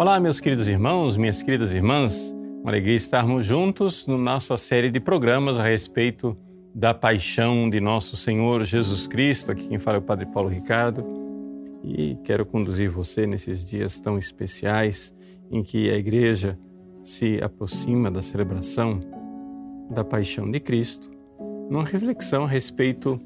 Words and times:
Olá, 0.00 0.18
meus 0.18 0.40
queridos 0.40 0.66
irmãos, 0.66 1.14
minhas 1.18 1.42
queridas 1.42 1.74
irmãs. 1.74 2.34
Uma 2.62 2.70
alegria 2.70 2.96
estarmos 2.96 3.44
juntos 3.44 4.06
na 4.06 4.16
nossa 4.16 4.56
série 4.56 4.90
de 4.90 4.98
programas 4.98 5.58
a 5.58 5.62
respeito 5.62 6.34
da 6.74 6.94
paixão 6.94 7.68
de 7.68 7.82
nosso 7.82 8.16
Senhor 8.16 8.64
Jesus 8.64 9.06
Cristo. 9.06 9.52
Aqui 9.52 9.68
quem 9.68 9.78
fala 9.78 9.98
é 9.98 10.00
o 10.00 10.02
Padre 10.02 10.24
Paulo 10.24 10.48
Ricardo 10.48 11.04
e 11.84 12.16
quero 12.24 12.46
conduzir 12.46 12.88
você 12.88 13.26
nesses 13.26 13.68
dias 13.68 14.00
tão 14.00 14.16
especiais 14.16 15.14
em 15.50 15.62
que 15.62 15.90
a 15.90 15.98
igreja 15.98 16.58
se 17.04 17.38
aproxima 17.42 18.10
da 18.10 18.22
celebração 18.22 19.00
da 19.90 20.02
paixão 20.02 20.50
de 20.50 20.60
Cristo, 20.60 21.10
numa 21.68 21.84
reflexão 21.84 22.44
a 22.44 22.48
respeito 22.48 23.20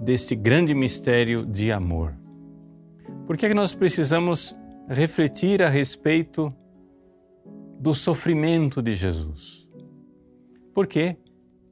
desse 0.00 0.36
grande 0.36 0.76
mistério 0.76 1.44
de 1.44 1.72
amor. 1.72 2.14
Por 3.26 3.36
que, 3.36 3.46
é 3.46 3.48
que 3.48 3.54
nós 3.54 3.74
precisamos 3.74 4.54
refletir 4.90 5.62
a 5.62 5.68
respeito 5.68 6.52
do 7.78 7.94
sofrimento 7.94 8.82
de 8.82 8.94
Jesus. 8.94 9.68
Por 10.74 10.86
quê? 10.86 11.16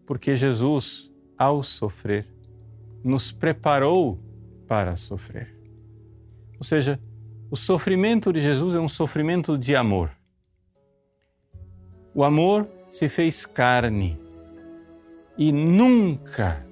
Porque 0.06 0.36
Jesus, 0.36 1.10
ao 1.36 1.62
sofrer, 1.62 2.26
nos 3.02 3.32
preparou 3.32 4.18
para 4.66 4.96
sofrer. 4.96 5.54
Ou 6.58 6.64
seja, 6.64 7.00
o 7.50 7.56
sofrimento 7.56 8.32
de 8.32 8.40
Jesus 8.40 8.74
é 8.74 8.80
um 8.80 8.88
sofrimento 8.88 9.58
de 9.58 9.74
amor. 9.74 10.10
O 12.14 12.24
amor 12.24 12.68
se 12.90 13.08
fez 13.08 13.44
carne 13.44 14.18
e 15.36 15.52
nunca 15.52 16.64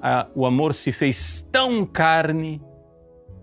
a, 0.00 0.28
o 0.34 0.46
amor 0.46 0.74
se 0.74 0.92
fez 0.92 1.46
tão 1.50 1.84
carne 1.84 2.60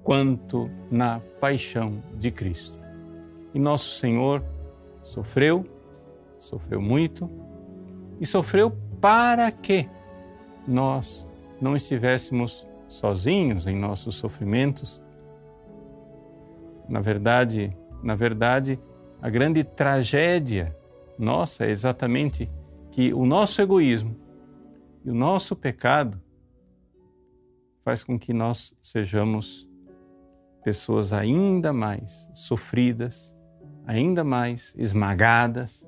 quanto 0.04 0.70
na 0.92 1.22
paixão 1.40 2.04
de 2.16 2.30
Cristo. 2.30 2.78
E 3.54 3.60
nosso 3.60 3.98
Senhor 4.00 4.44
sofreu, 5.02 5.66
sofreu 6.38 6.82
muito 6.82 7.30
e 8.20 8.26
sofreu 8.26 8.72
para 9.00 9.52
que 9.52 9.90
nós 10.68 11.28
não 11.62 11.76
estivéssemos 11.76 12.68
sozinhos 12.88 13.68
em 13.68 13.76
nossos 13.76 14.16
sofrimentos. 14.16 15.02
Na 16.88 17.00
verdade, 17.00 17.76
na 18.02 18.16
verdade, 18.16 18.80
a 19.22 19.30
grande 19.30 19.64
tragédia 19.64 20.76
nossa 21.18 21.66
é 21.66 21.70
exatamente 21.70 22.50
que 22.92 23.14
o 23.14 23.26
nosso 23.26 23.62
egoísmo 23.62 24.16
e 25.06 25.10
o 25.10 25.14
nosso 25.14 25.56
pecado 25.56 26.22
faz 27.82 28.04
com 28.04 28.18
que 28.18 28.34
nós 28.34 28.74
sejamos 28.82 29.68
pessoas 30.64 31.12
ainda 31.14 31.74
mais 31.74 32.30
sofridas, 32.34 33.36
ainda 33.86 34.24
mais 34.24 34.74
esmagadas, 34.78 35.86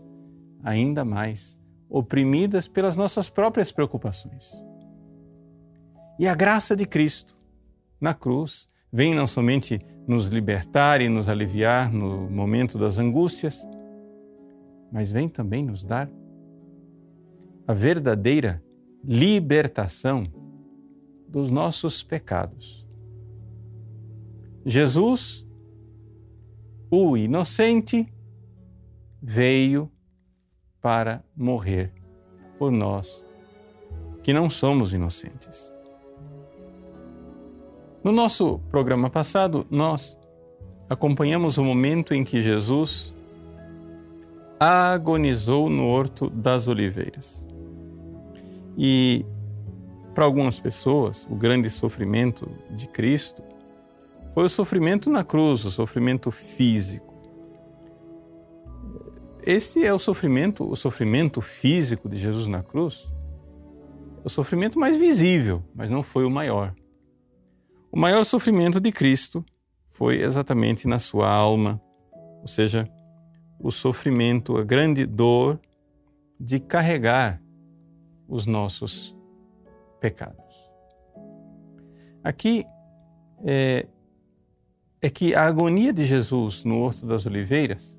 ainda 0.64 1.06
mais 1.06 1.60
oprimidas 1.90 2.68
pelas 2.68 2.96
nossas 2.96 3.30
próprias 3.30 3.72
preocupações. 3.72 4.52
E 6.20 6.28
a 6.28 6.36
graça 6.36 6.76
de 6.76 6.86
Cristo 6.86 7.38
na 8.00 8.14
cruz 8.14 8.68
vem 8.92 9.14
não 9.14 9.28
somente 9.28 9.80
nos 10.08 10.28
libertar 10.28 11.02
e 11.02 11.10
nos 11.10 11.30
aliviar 11.30 11.92
no 11.92 12.30
momento 12.30 12.78
das 12.78 12.98
angústias, 13.00 13.66
mas 14.92 15.12
vem 15.12 15.28
também 15.28 15.64
nos 15.64 15.84
dar 15.84 16.10
a 17.68 17.74
verdadeira 17.74 18.64
libertação 19.04 20.26
dos 21.28 21.50
nossos 21.50 22.04
pecados 22.04 22.85
Jesus, 24.66 25.46
o 26.90 27.16
inocente, 27.16 28.12
veio 29.22 29.92
para 30.82 31.24
morrer 31.38 31.94
por 32.58 32.72
nós, 32.72 33.24
que 34.24 34.34
não 34.34 34.50
somos 34.50 34.92
inocentes. 34.92 35.72
No 38.04 38.12
nosso 38.12 38.60
programa 38.72 39.08
passado, 39.08 39.68
nós 39.70 40.18
acompanhamos 40.90 41.60
o 41.60 41.64
momento 41.64 42.16
em 42.16 42.24
que 42.24 42.42
Jesus 42.42 43.16
agonizou 44.60 45.70
no 45.70 45.86
Horto 45.88 46.28
das 46.28 46.68
Oliveiras. 46.68 47.46
E 48.76 49.26
para 50.16 50.26
algumas 50.26 50.60
pessoas, 50.60 51.28
o 51.30 51.36
grande 51.36 51.70
sofrimento 51.70 52.50
de 52.72 52.88
Cristo 52.88 53.44
foi 54.36 54.44
o 54.44 54.50
sofrimento 54.50 55.10
na 55.10 55.24
cruz, 55.24 55.64
o 55.64 55.72
sofrimento 55.72 56.30
físico. 56.30 57.16
Esse 59.42 59.86
é 59.86 59.94
o 59.94 59.98
sofrimento, 59.98 60.70
o 60.70 60.76
sofrimento 60.76 61.40
físico 61.40 62.10
de 62.10 62.18
Jesus 62.18 62.46
na 62.46 62.62
cruz. 62.62 63.10
O 64.26 64.30
sofrimento 64.30 64.78
mais 64.78 64.98
visível, 64.98 65.64
mas 65.74 65.90
não 65.90 66.04
foi 66.04 66.26
o 66.26 66.30
maior. 66.30 66.76
O 67.90 67.98
maior 67.98 68.26
sofrimento 68.26 68.82
de 68.82 68.92
Cristo 68.92 69.46
foi 69.90 70.22
exatamente 70.22 70.86
na 70.86 71.00
sua 71.00 71.30
alma, 71.32 71.82
ou 72.42 72.48
seja, 72.48 72.90
o 73.58 73.72
sofrimento, 73.72 74.58
a 74.58 74.66
grande 74.66 75.06
dor 75.06 75.62
de 76.38 76.60
carregar 76.60 77.42
os 78.28 78.46
nossos 78.46 79.16
pecados. 80.02 80.70
Aqui 82.22 82.66
é, 83.46 83.88
é 85.02 85.10
que 85.10 85.36
a 85.36 85.44
agonia 85.46 85.94
de 85.94 86.04
Jesus 86.04 86.64
no 86.64 86.80
Horto 86.80 87.06
das 87.06 87.26
Oliveiras 87.26 87.96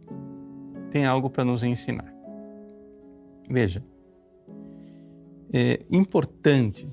tem 0.91 1.05
algo 1.05 1.29
para 1.29 1.45
nos 1.45 1.63
ensinar. 1.63 2.13
Veja, 3.49 3.85
é 5.53 5.85
importante 5.91 6.87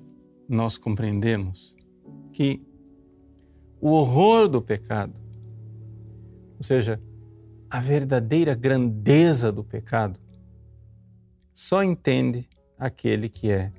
nós 0.47 0.77
compreendermos 0.77 1.75
que 2.31 2.61
o 3.81 3.91
horror 3.91 4.47
do 4.47 4.61
pecado, 4.61 5.13
ou 6.57 6.63
seja, 6.63 7.01
a 7.69 7.79
verdadeira 7.79 8.53
grandeza 8.53 9.51
do 9.51 9.63
pecado, 9.63 10.19
só 11.53 11.83
entende 11.83 12.47
aquele 12.77 13.27
que 13.27 13.51
é 13.51 13.71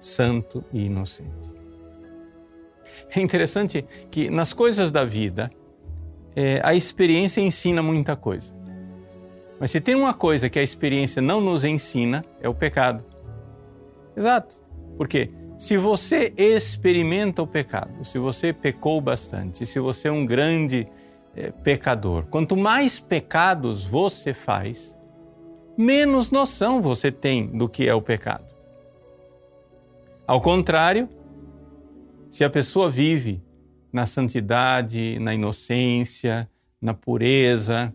santo 0.00 0.64
e 0.72 0.84
inocente. 0.84 1.54
É 3.10 3.20
interessante 3.20 3.84
que 4.10 4.28
nas 4.28 4.52
coisas 4.52 4.90
da 4.90 5.04
vida, 5.04 5.50
é, 6.40 6.60
a 6.62 6.72
experiência 6.72 7.40
ensina 7.40 7.82
muita 7.82 8.14
coisa. 8.14 8.54
Mas 9.58 9.72
se 9.72 9.80
tem 9.80 9.96
uma 9.96 10.14
coisa 10.14 10.48
que 10.48 10.56
a 10.56 10.62
experiência 10.62 11.20
não 11.20 11.40
nos 11.40 11.64
ensina, 11.64 12.24
é 12.40 12.48
o 12.48 12.54
pecado. 12.54 13.04
Exato. 14.16 14.56
Porque 14.96 15.32
se 15.56 15.76
você 15.76 16.32
experimenta 16.36 17.42
o 17.42 17.46
pecado, 17.46 18.04
se 18.04 18.20
você 18.20 18.52
pecou 18.52 19.00
bastante, 19.00 19.66
se 19.66 19.80
você 19.80 20.06
é 20.06 20.12
um 20.12 20.24
grande 20.24 20.86
é, 21.34 21.50
pecador, 21.50 22.26
quanto 22.26 22.56
mais 22.56 23.00
pecados 23.00 23.84
você 23.84 24.32
faz, 24.32 24.96
menos 25.76 26.30
noção 26.30 26.80
você 26.80 27.10
tem 27.10 27.48
do 27.48 27.68
que 27.68 27.88
é 27.88 27.94
o 27.94 28.00
pecado. 28.00 28.46
Ao 30.24 30.40
contrário, 30.40 31.08
se 32.30 32.44
a 32.44 32.50
pessoa 32.50 32.88
vive 32.88 33.42
na 33.92 34.06
santidade, 34.06 35.18
na 35.18 35.34
inocência, 35.34 36.48
na 36.80 36.94
pureza, 36.94 37.94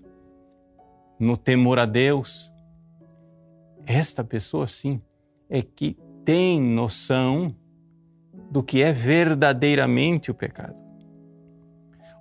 no 1.19 1.37
temor 1.37 1.79
a 1.79 1.85
Deus. 1.85 2.51
Esta 3.85 4.23
pessoa, 4.23 4.67
sim, 4.67 5.01
é 5.49 5.61
que 5.61 5.97
tem 6.23 6.61
noção 6.61 7.55
do 8.49 8.63
que 8.63 8.81
é 8.81 8.91
verdadeiramente 8.91 10.31
o 10.31 10.33
pecado. 10.33 10.75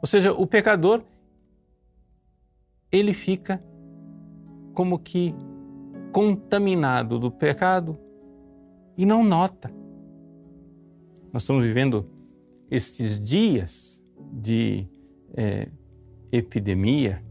Ou 0.00 0.06
seja, 0.06 0.32
o 0.32 0.46
pecador, 0.46 1.04
ele 2.90 3.14
fica 3.14 3.62
como 4.74 4.98
que 4.98 5.34
contaminado 6.12 7.18
do 7.18 7.30
pecado 7.30 7.98
e 8.96 9.06
não 9.06 9.24
nota. 9.24 9.72
Nós 11.32 11.42
estamos 11.42 11.64
vivendo 11.64 12.10
estes 12.72 13.22
dias 13.22 14.02
de 14.32 14.86
é, 15.36 15.68
epidemia 16.32 17.22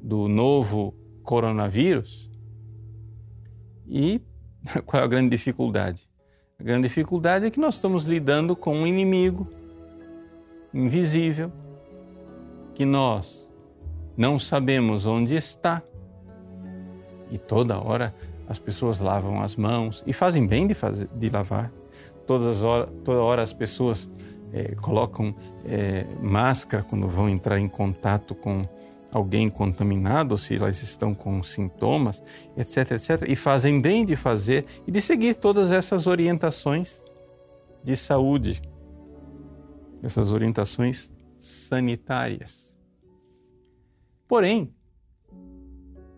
do 0.00 0.28
novo 0.28 0.94
coronavírus. 1.24 2.30
E 3.84 4.20
qual 4.86 5.02
é 5.02 5.04
a 5.04 5.08
grande 5.08 5.28
dificuldade? 5.30 6.08
A 6.56 6.62
grande 6.62 6.86
dificuldade 6.86 7.46
é 7.46 7.50
que 7.50 7.58
nós 7.58 7.74
estamos 7.74 8.04
lidando 8.04 8.54
com 8.54 8.76
um 8.76 8.86
inimigo 8.86 9.48
invisível 10.72 11.50
que 12.76 12.84
nós 12.84 13.50
não 14.16 14.38
sabemos 14.38 15.04
onde 15.04 15.34
está 15.34 15.82
e 17.28 17.38
toda 17.38 17.76
hora 17.76 18.14
as 18.46 18.60
pessoas 18.60 19.00
lavam 19.00 19.42
as 19.42 19.56
mãos 19.56 20.04
e 20.06 20.12
fazem 20.12 20.46
bem 20.46 20.68
de, 20.68 20.74
fazer, 20.74 21.08
de 21.08 21.28
lavar 21.28 21.72
todas 22.26 22.62
horas, 22.62 22.88
toda 23.04 23.20
hora 23.20 23.42
as 23.42 23.52
pessoas 23.52 24.08
é, 24.52 24.74
colocam 24.74 25.34
é, 25.64 26.06
máscara 26.20 26.82
quando 26.82 27.08
vão 27.08 27.28
entrar 27.28 27.58
em 27.58 27.68
contato 27.68 28.34
com 28.34 28.62
alguém 29.10 29.50
contaminado, 29.50 30.32
ou 30.32 30.38
se 30.38 30.56
elas 30.56 30.82
estão 30.82 31.14
com 31.14 31.42
sintomas, 31.42 32.22
etc, 32.56 32.92
etc, 32.92 33.28
e 33.28 33.36
fazem 33.36 33.80
bem 33.80 34.04
de 34.04 34.16
fazer 34.16 34.64
e 34.86 34.90
de 34.90 35.00
seguir 35.00 35.34
todas 35.34 35.70
essas 35.70 36.06
orientações 36.06 37.02
de 37.84 37.94
saúde, 37.94 38.62
essas 40.02 40.32
orientações 40.32 41.12
sanitárias. 41.38 42.74
Porém, 44.26 44.74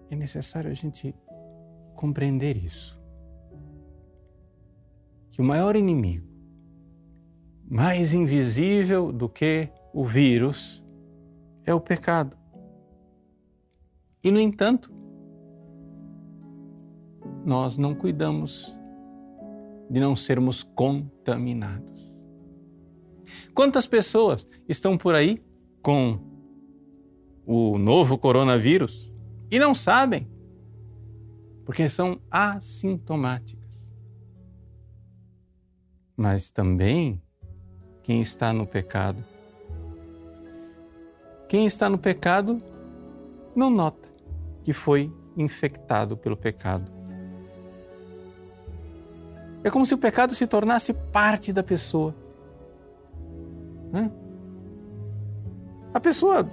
é 0.09 0.15
necessário 0.15 0.71
a 0.71 0.75
gente 0.75 1.15
compreender 1.97 2.57
isso. 2.57 3.04
Que 5.35 5.43
o 5.43 5.45
maior 5.45 5.75
inimigo, 5.75 6.25
mais 7.69 8.13
invisível 8.13 9.11
do 9.11 9.29
que 9.29 9.69
o 9.93 10.05
vírus, 10.05 10.81
é 11.65 11.75
o 11.75 11.81
pecado. 11.81 12.39
E, 14.23 14.31
no 14.31 14.39
entanto, 14.39 14.95
nós 17.45 17.77
não 17.77 17.97
cuidamos 17.97 18.73
de 19.91 19.99
não 19.99 20.15
sermos 20.15 20.63
contaminados. 20.63 22.15
Quantas 23.53 23.89
pessoas 23.89 24.47
estão 24.69 24.97
por 24.97 25.17
aí 25.17 25.43
com 25.83 26.21
o 27.45 27.77
novo 27.77 28.17
coronavírus 28.19 29.13
e 29.51 29.59
não 29.59 29.75
sabem, 29.75 30.29
porque 31.65 31.89
são 31.89 32.21
assintomáticas. 32.31 33.64
Mas 36.17 36.51
também 36.51 37.21
quem 38.03 38.21
está 38.21 38.53
no 38.53 38.67
pecado. 38.67 39.25
Quem 41.49 41.67
está 41.67 41.89
no 41.89 41.99
pecado 41.99 42.63
não 43.55 43.71
nota 43.71 44.09
que 44.63 44.73
foi 44.73 45.13
infectado 45.37 46.17
pelo 46.17 46.37
pecado. 46.37 46.91
É 49.63 49.71
como 49.71 49.87
se 49.87 49.95
o 49.95 49.99
pecado 49.99 50.35
se 50.35 50.47
tornasse 50.47 50.93
parte 50.93 51.53
da 51.53 51.63
pessoa. 51.63 52.15
A 55.95 56.01
pessoa 56.01 56.51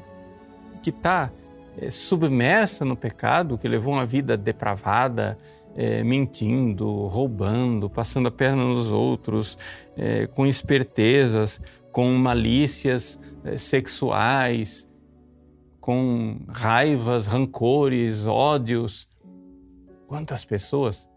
que 0.83 0.91
está 0.91 1.31
é, 1.77 1.89
submersa 1.89 2.85
no 2.85 2.95
pecado, 2.95 3.57
que 3.57 3.67
levou 3.67 3.93
uma 3.93 4.05
vida 4.05 4.37
depravada, 4.37 5.37
é, 5.75 6.03
mentindo, 6.03 7.07
roubando, 7.07 7.89
passando 7.89 8.27
a 8.27 8.31
perna 8.31 8.63
nos 8.63 8.91
outros, 8.91 9.57
é, 9.95 10.27
com 10.27 10.45
espertezas, 10.45 11.61
com 11.91 12.09
malícias 12.13 13.19
sexuais, 13.57 14.87
com 15.79 16.39
raivas, 16.47 17.25
rancores, 17.25 18.27
ódios. 18.27 19.09
Quantas 20.07 20.45
pessoas 20.45 21.09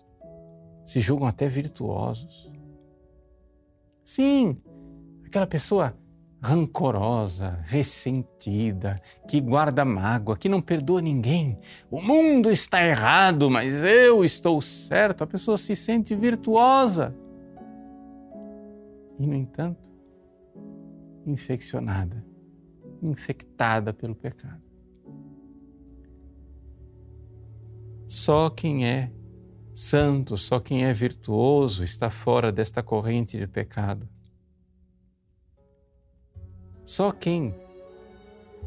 se 0.85 1.01
julgam 1.01 1.29
até 1.29 1.49
virtuosos? 1.49 2.51
Sim, 4.05 4.57
aquela 5.25 5.47
pessoa 5.47 5.97
rancorosa, 6.45 7.59
ressentida, 7.65 9.01
que 9.27 9.41
guarda 9.41 9.85
mágoa, 9.85 10.37
que 10.37 10.49
não 10.49 10.61
perdoa 10.61 11.01
ninguém. 11.01 11.59
O 11.91 12.01
mundo 12.01 12.51
está 12.51 12.85
errado, 12.85 13.51
mas 13.51 13.83
eu 13.83 14.25
estou 14.25 14.61
certo. 14.61 15.25
A 15.25 15.27
pessoa 15.27 15.57
se 15.57 15.75
sente 15.75 16.15
virtuosa. 16.15 17.17
E, 19.19 19.27
no 19.27 19.35
entanto, 19.35 19.91
infeccionada 21.27 22.25
infectada 23.05 23.93
pelo 23.93 24.15
pecado. 24.15 24.63
Só 28.09 28.51
quem 28.51 28.87
é 28.87 29.13
santo, 29.73 30.37
só 30.37 30.61
quem 30.61 30.85
é 30.85 30.93
virtuoso 30.93 31.85
está 31.85 32.09
fora 32.09 32.53
desta 32.53 32.83
corrente 32.83 33.39
de 33.39 33.47
pecado. 33.47 34.09
Só 36.85 37.11
quem 37.11 37.55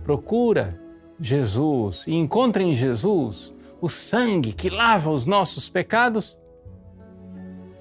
procura 0.04 0.80
Jesus 1.20 2.06
e 2.08 2.16
encontra 2.16 2.64
em 2.64 2.74
Jesus 2.74 3.54
o 3.80 3.90
sangue 3.90 4.54
que 4.54 4.70
lava 4.70 5.12
os 5.12 5.26
nossos 5.26 5.70
pecados 5.70 6.38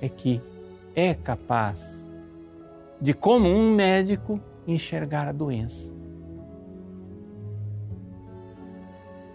é 0.00 0.08
que 0.08 0.42
é 0.94 1.14
capaz 1.14 2.06
de, 3.00 3.14
como 3.14 3.48
um 3.48 3.74
médico, 3.74 4.40
enxergar 4.66 5.28
a 5.28 5.32
doença. 5.32 5.92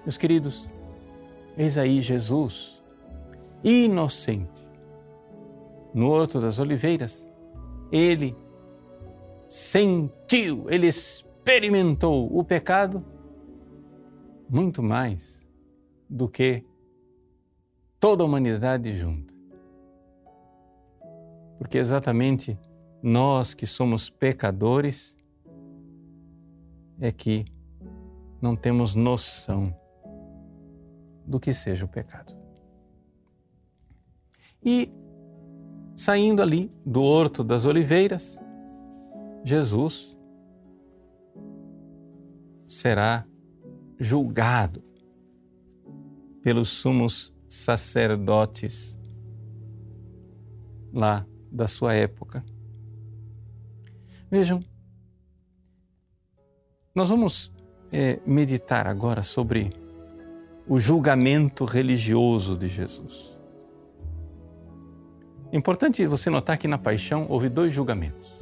Meus 0.04 0.18
queridos, 0.18 0.68
eis 1.56 1.78
aí 1.78 2.02
Jesus, 2.02 2.82
inocente, 3.64 4.66
no 5.94 6.10
Horto 6.10 6.40
das 6.40 6.58
Oliveiras, 6.58 7.28
ele 7.92 8.36
sentiu, 9.52 10.70
ele 10.70 10.88
experimentou 10.88 12.34
o 12.34 12.42
pecado 12.42 13.04
muito 14.50 14.82
mais 14.82 15.46
do 16.10 16.30
que 16.30 16.64
toda 18.00 18.24
a 18.24 18.26
humanidade 18.26 18.96
junta. 18.96 19.34
Porque 21.58 21.78
exatamente 21.78 22.58
nós 23.04 23.54
que 23.54 23.68
somos 23.68 24.10
pecadores 24.10 25.18
é 26.98 27.12
que 27.12 27.44
não 28.42 28.56
temos 28.56 28.96
noção 28.96 29.66
do 31.28 31.42
que 31.42 31.52
seja 31.52 31.84
o 31.84 31.90
pecado. 31.90 32.34
E 34.64 34.90
saindo 35.94 36.42
ali 36.42 36.72
do 36.86 37.04
Horto 37.04 37.44
das 37.44 37.66
Oliveiras, 37.66 38.40
Jesus 39.44 40.18
será 42.68 43.26
julgado 44.00 44.84
pelos 46.42 46.70
sumos 46.70 47.34
sacerdotes 47.48 48.98
lá 50.94 51.26
da 51.52 51.68
sua 51.68 51.94
época. 51.94 52.44
Vejam, 54.30 54.64
nós 56.96 57.10
vamos 57.10 57.52
é, 57.92 58.20
meditar 58.26 58.88
agora 58.88 59.24
sobre 59.24 59.72
o 60.68 60.80
julgamento 60.80 61.66
religioso 61.66 62.58
de 62.58 62.68
Jesus. 62.68 63.38
Importante 65.52 66.06
você 66.08 66.30
notar 66.30 66.58
que 66.58 66.68
na 66.68 66.78
paixão 66.78 67.26
houve 67.30 67.50
dois 67.50 67.74
julgamentos. 67.74 68.41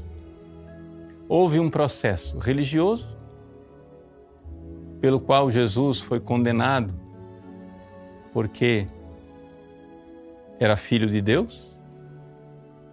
Houve 1.29 1.59
um 1.59 1.69
processo 1.69 2.39
religioso, 2.39 3.07
pelo 4.99 5.21
qual 5.21 5.49
Jesus 5.49 6.01
foi 6.01 6.19
condenado 6.19 6.93
porque 8.33 8.87
era 10.59 10.75
filho 10.75 11.07
de 11.07 11.21
Deus 11.21 11.77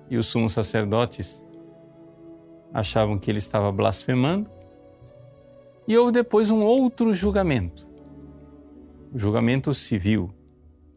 e 0.08 0.16
os 0.16 0.26
sumos 0.26 0.52
sacerdotes 0.52 1.42
achavam 2.72 3.18
que 3.18 3.30
ele 3.30 3.38
estava 3.38 3.72
blasfemando. 3.72 4.50
E 5.88 5.96
houve 5.96 6.12
depois 6.12 6.50
um 6.50 6.62
outro 6.62 7.14
julgamento, 7.14 7.88
o 9.12 9.18
julgamento 9.18 9.72
civil 9.72 10.30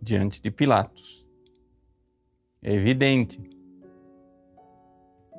diante 0.01 0.41
de 0.41 0.51
Pilatos. 0.51 1.27
É 2.61 2.73
evidente, 2.73 3.39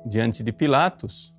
diante 0.05 0.41
de 0.41 0.51
Pilatos, 0.51 1.33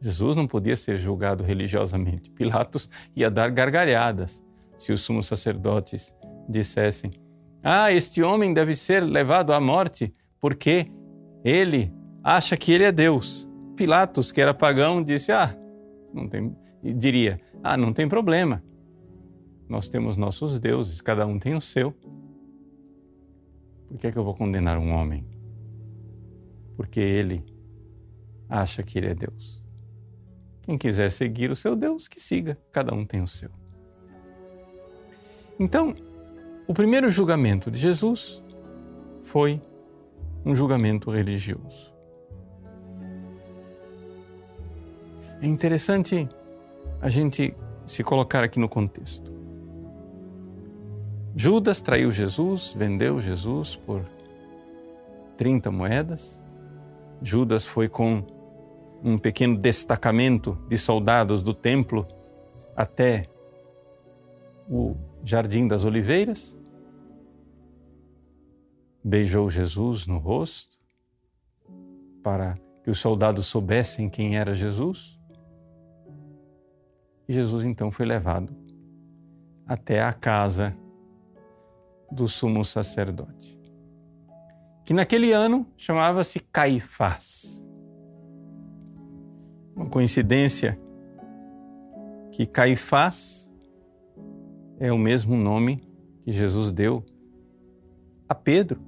Jesus 0.00 0.36
não 0.36 0.46
podia 0.46 0.76
ser 0.76 0.96
julgado 0.96 1.42
religiosamente. 1.42 2.30
Pilatos 2.30 2.88
ia 3.14 3.30
dar 3.30 3.50
gargalhadas 3.50 4.42
se 4.76 4.92
os 4.92 5.00
sumos 5.00 5.26
sacerdotes 5.26 6.14
dissessem: 6.48 7.12
Ah, 7.62 7.92
este 7.92 8.22
homem 8.22 8.52
deve 8.52 8.74
ser 8.74 9.00
levado 9.00 9.52
à 9.52 9.60
morte 9.60 10.14
porque 10.40 10.90
ele 11.44 11.92
acha 12.22 12.56
que 12.56 12.72
ele 12.72 12.84
é 12.84 12.92
Deus. 12.92 13.48
Pilatos, 13.76 14.30
que 14.30 14.40
era 14.40 14.52
pagão, 14.52 15.02
disse: 15.02 15.32
Ah, 15.32 15.56
não 16.12 16.28
tem, 16.28 16.54
diria: 16.82 17.40
Ah, 17.62 17.76
não 17.76 17.92
tem 17.92 18.08
problema. 18.08 18.62
Nós 19.68 19.88
temos 19.88 20.16
nossos 20.16 20.60
deuses, 20.60 21.00
cada 21.00 21.26
um 21.26 21.38
tem 21.38 21.54
o 21.54 21.60
seu. 21.60 21.92
Por 23.88 23.98
que, 23.98 24.06
é 24.08 24.12
que 24.12 24.18
eu 24.18 24.24
vou 24.24 24.34
condenar 24.34 24.78
um 24.78 24.92
homem? 24.92 25.26
Porque 26.76 27.00
ele 27.00 27.44
acha 28.48 28.82
que 28.82 28.98
ele 28.98 29.08
é 29.08 29.14
Deus. 29.14 29.65
Quem 30.66 30.76
quiser 30.76 31.10
seguir 31.12 31.50
o 31.50 31.56
seu 31.56 31.76
Deus, 31.76 32.08
que 32.08 32.20
siga, 32.20 32.58
cada 32.72 32.92
um 32.92 33.06
tem 33.06 33.22
o 33.22 33.28
seu. 33.28 33.50
Então, 35.58 35.94
o 36.66 36.74
primeiro 36.74 37.08
julgamento 37.08 37.70
de 37.70 37.78
Jesus 37.78 38.42
foi 39.22 39.62
um 40.44 40.54
julgamento 40.54 41.10
religioso. 41.10 41.94
É 45.40 45.46
interessante 45.46 46.28
a 47.00 47.08
gente 47.08 47.54
se 47.86 48.02
colocar 48.02 48.42
aqui 48.42 48.58
no 48.58 48.68
contexto. 48.68 49.32
Judas 51.36 51.80
traiu 51.80 52.10
Jesus, 52.10 52.74
vendeu 52.76 53.20
Jesus 53.20 53.76
por 53.76 54.02
30 55.36 55.70
moedas. 55.70 56.42
Judas 57.22 57.68
foi 57.68 57.88
com 57.88 58.24
um 59.02 59.18
pequeno 59.18 59.56
destacamento 59.56 60.58
de 60.68 60.76
soldados 60.76 61.42
do 61.42 61.54
templo 61.54 62.06
até 62.74 63.28
o 64.68 64.96
Jardim 65.24 65.66
das 65.66 65.84
Oliveiras. 65.84 66.56
Beijou 69.02 69.48
Jesus 69.48 70.06
no 70.06 70.18
rosto 70.18 70.78
para 72.22 72.58
que 72.82 72.90
os 72.90 72.98
soldados 72.98 73.46
soubessem 73.46 74.08
quem 74.08 74.36
era 74.36 74.54
Jesus. 74.54 75.18
E 77.28 77.32
Jesus 77.32 77.64
então 77.64 77.90
foi 77.90 78.06
levado 78.06 78.54
até 79.66 80.00
a 80.00 80.12
casa 80.12 80.76
do 82.10 82.28
sumo 82.28 82.64
sacerdote, 82.64 83.58
que 84.84 84.94
naquele 84.94 85.32
ano 85.32 85.66
chamava-se 85.76 86.38
Caifás. 86.38 87.65
Uma 89.76 89.84
coincidência 89.90 90.80
que 92.32 92.46
Caifás 92.46 93.52
é 94.78 94.90
o 94.90 94.96
mesmo 94.96 95.36
nome 95.36 95.86
que 96.24 96.32
Jesus 96.32 96.72
deu 96.72 97.04
a 98.26 98.34
Pedro, 98.34 98.80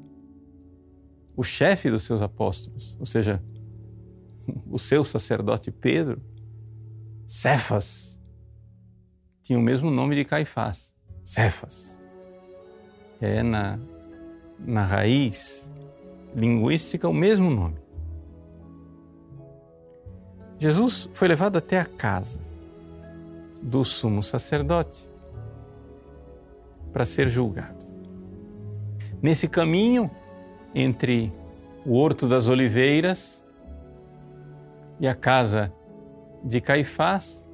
o 1.36 1.42
chefe 1.42 1.90
dos 1.90 2.04
seus 2.04 2.22
apóstolos, 2.22 2.96
ou 2.98 3.04
seja, 3.04 3.42
o 4.66 4.78
seu 4.78 5.04
sacerdote 5.04 5.70
Pedro, 5.70 6.22
Cefas, 7.26 8.18
tinha 9.42 9.58
o 9.58 9.62
mesmo 9.62 9.90
nome 9.90 10.16
de 10.16 10.24
Caifás, 10.24 10.94
Cefas. 11.22 12.00
É 13.20 13.42
na, 13.42 13.78
na 14.58 14.84
raiz 14.84 15.70
linguística 16.34 17.06
o 17.06 17.12
mesmo 17.12 17.50
nome. 17.50 17.87
Jesus 20.58 21.08
foi 21.14 21.28
levado 21.28 21.56
até 21.56 21.78
a 21.78 21.84
casa 21.84 22.40
do 23.62 23.84
sumo 23.84 24.22
sacerdote 24.22 25.08
para 26.92 27.04
ser 27.04 27.28
julgado. 27.28 27.86
Nesse 29.22 29.48
caminho 29.48 30.10
entre 30.74 31.32
o 31.84 31.94
Horto 31.94 32.28
das 32.28 32.48
Oliveiras 32.48 33.42
e 35.00 35.06
a 35.06 35.14
casa 35.14 35.72
de 36.44 36.60
Caifás, 36.60 37.46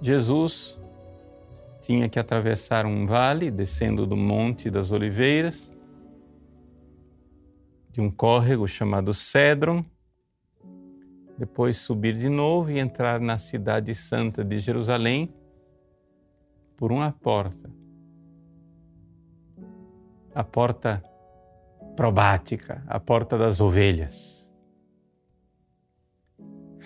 Jesus 0.00 0.78
tinha 1.80 2.08
que 2.08 2.18
atravessar 2.18 2.86
um 2.86 3.06
vale 3.06 3.50
descendo 3.50 4.06
do 4.06 4.16
Monte 4.16 4.70
das 4.70 4.92
Oliveiras, 4.92 5.72
de 7.90 8.00
um 8.00 8.10
córrego 8.10 8.66
chamado 8.68 9.12
Cedron, 9.14 9.84
depois 11.38 11.76
subir 11.76 12.14
de 12.14 12.28
novo 12.28 12.70
e 12.72 12.78
entrar 12.78 13.20
na 13.20 13.38
cidade 13.38 13.94
santa 13.94 14.44
de 14.44 14.58
Jerusalém 14.58 15.32
por 16.76 16.90
uma 16.90 17.12
porta. 17.12 17.70
A 20.34 20.42
porta 20.42 21.02
probática, 21.94 22.82
a 22.88 22.98
porta 22.98 23.38
das 23.38 23.60
ovelhas. 23.60 24.50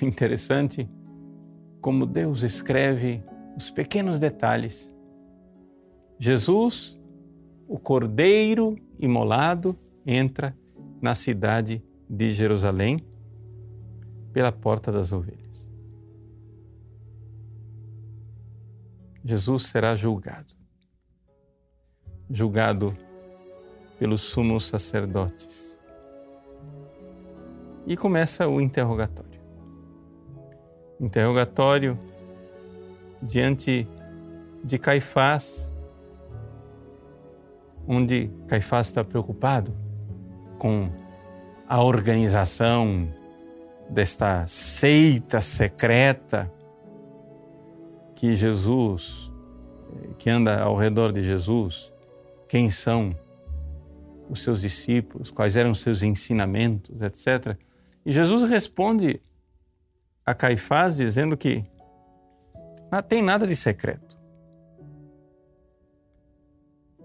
Interessante 0.03 0.89
como 1.81 2.05
Deus 2.05 2.43
escreve 2.43 3.25
os 3.57 3.71
pequenos 3.71 4.19
detalhes. 4.19 4.95
Jesus, 6.19 7.01
o 7.67 7.79
cordeiro 7.79 8.77
imolado, 8.99 9.79
entra 10.05 10.57
na 11.01 11.15
cidade 11.15 11.83
de 12.09 12.31
Jerusalém 12.31 13.12
pela 14.33 14.51
porta 14.51 14.91
das 14.91 15.13
ovelhas. 15.13 15.69
Jesus 19.25 19.69
será 19.69 19.95
julgado. 19.95 20.55
Julgado 22.29 22.97
pelos 23.99 24.23
sumos 24.23 24.67
sacerdotes. 24.67 25.79
E 27.87 27.97
começa 27.97 28.49
o 28.49 28.61
interrogatório. 28.61 29.41
Interrogatório 31.01 31.99
diante 33.23 33.87
de 34.65 34.79
Caifás, 34.79 35.73
onde 37.87 38.29
Caifás 38.49 38.87
está 38.87 39.05
preocupado 39.05 39.75
com 40.59 40.91
a 41.69 41.83
organização 41.83 43.13
desta 43.93 44.47
seita 44.47 45.43
secreta 45.43 46.51
que 48.15 48.35
Jesus, 48.35 49.31
que 50.19 50.31
anda 50.31 50.63
ao 50.63 50.77
redor 50.77 51.13
de 51.13 51.23
Jesus, 51.23 51.93
quem 52.49 52.71
são 52.71 53.15
os 54.31 54.43
seus 54.43 54.63
discípulos, 54.63 55.31
quais 55.31 55.57
eram 55.57 55.73
os 55.73 55.81
seus 55.81 56.03
ensinamentos, 56.03 57.03
etc. 57.03 57.59
E 58.05 58.13
Jesus 58.13 58.49
responde 58.49 59.21
a 60.25 60.35
Caifás 60.35 60.97
dizendo 60.97 61.37
que 61.37 61.63
não 62.91 63.03
tem 63.03 63.21
nada 63.21 63.47
de 63.47 63.55
secreto. 63.55 64.19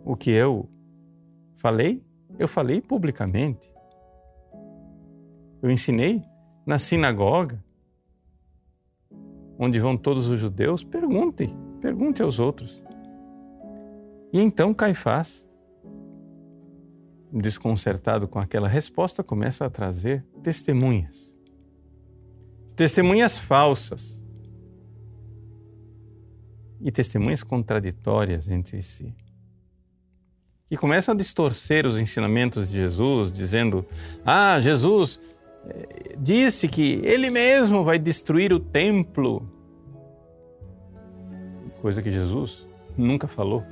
O 0.05 0.15
que 0.15 0.31
eu 0.31 0.69
falei, 1.57 2.01
eu 2.39 2.47
falei 2.47 2.79
publicamente. 2.79 3.73
Eu 5.61 5.69
ensinei 5.69 6.23
na 6.67 6.77
sinagoga, 6.77 7.63
onde 9.57 9.79
vão 9.79 9.95
todos 9.95 10.27
os 10.27 10.37
judeus, 10.37 10.83
pergunte, 10.83 11.49
pergunte 11.79 12.21
aos 12.21 12.39
outros. 12.39 12.83
E 14.33 14.41
então 14.41 14.73
Caifás, 14.73 15.47
desconcertado 17.31 18.27
com 18.27 18.37
aquela 18.37 18.67
resposta, 18.67 19.23
começa 19.23 19.65
a 19.65 19.69
trazer 19.69 20.25
testemunhas. 20.43 21.33
Testemunhas 22.75 23.39
falsas. 23.39 24.21
E 26.81 26.91
testemunhas 26.91 27.43
contraditórias 27.43 28.49
entre 28.49 28.81
si. 28.81 29.15
Que 30.67 30.75
começam 30.75 31.13
a 31.13 31.17
distorcer 31.17 31.87
os 31.87 31.97
ensinamentos 31.97 32.67
de 32.67 32.73
Jesus, 32.73 33.31
dizendo: 33.31 33.85
Ah, 34.25 34.59
Jesus 34.59 35.19
disse 36.17 36.67
que 36.67 37.01
ele 37.03 37.29
mesmo 37.29 37.83
vai 37.83 37.99
destruir 37.99 38.53
o 38.53 38.59
templo. 38.59 39.47
Coisa 41.81 42.01
que 42.01 42.11
Jesus 42.11 42.67
nunca 42.97 43.27
falou. 43.27 43.63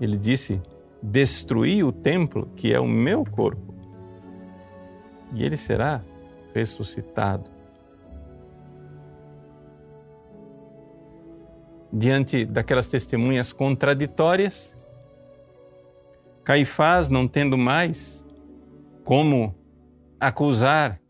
Ele 0.00 0.16
disse: 0.16 0.60
destruir 1.02 1.84
o 1.84 1.92
templo, 1.92 2.50
que 2.56 2.72
é 2.72 2.80
o 2.80 2.86
meu 2.86 3.24
corpo, 3.24 3.74
e 5.32 5.44
ele 5.44 5.56
será 5.56 6.02
ressuscitado. 6.54 7.50
Diante 11.92 12.44
daquelas 12.44 12.88
testemunhas 12.88 13.52
contraditórias, 13.52 14.76
Caifás, 16.44 17.08
não 17.08 17.26
tendo 17.26 17.56
mais 17.56 18.25
como 19.06 19.54
acusar 20.18 21.00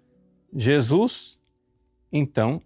Jesus, 0.53 1.41
então 2.12 2.61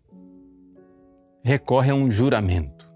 recorre 1.40 1.92
a 1.92 1.94
um 1.94 2.10
juramento. 2.10 2.92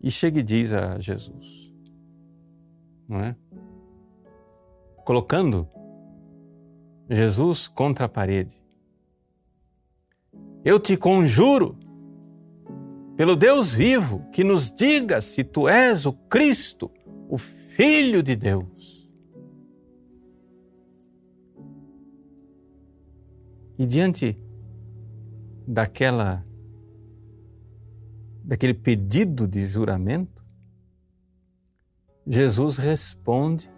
E 0.00 0.10
chega 0.10 0.40
e 0.40 0.42
diz 0.42 0.72
a 0.72 0.98
Jesus, 0.98 1.70
não 3.06 3.20
é? 3.20 3.36
Colocando 5.04 5.68
Jesus 7.10 7.68
contra 7.68 8.06
a 8.06 8.08
parede. 8.08 8.58
Eu 10.64 10.80
te 10.80 10.96
conjuro, 10.96 11.78
pelo 13.14 13.36
Deus 13.36 13.74
vivo, 13.74 14.26
que 14.32 14.42
nos 14.42 14.70
diga 14.70 15.20
se 15.20 15.44
tu 15.44 15.68
és 15.68 16.06
o 16.06 16.14
Cristo, 16.14 16.90
o 17.28 17.36
Filho 17.36 18.22
de 18.22 18.34
Deus. 18.34 18.95
E 23.78 23.86
diante 23.86 24.38
daquela 25.66 26.44
daquele 28.42 28.74
pedido 28.74 29.48
de 29.48 29.66
juramento, 29.66 30.44
Jesus 32.24 32.76
responde 32.76 33.68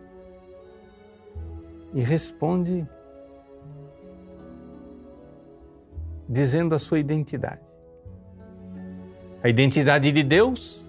e 1.94 2.02
responde 2.02 2.86
dizendo 6.28 6.74
a 6.74 6.78
sua 6.78 6.98
identidade. 6.98 7.62
A 9.42 9.48
identidade 9.48 10.12
de 10.12 10.22
Deus 10.22 10.84